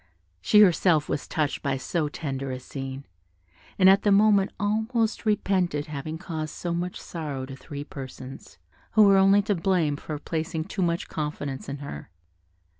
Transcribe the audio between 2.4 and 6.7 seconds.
a scene, and at the moment almost repented having caused